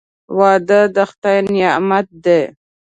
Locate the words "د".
0.95-0.97